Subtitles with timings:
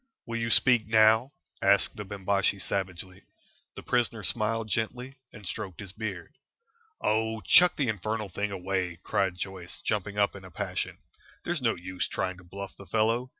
[0.25, 1.29] "Will you speak now?"
[1.61, 3.21] asked the Bimbashi, savagely.
[3.75, 6.33] The prisoner smiled gently and stroked his beard.
[7.01, 10.97] "Oh, chuck the infernal thing away!" cried Joyce, jumping up in a passion.
[11.43, 13.29] "There's no use trying to bluff the fellow.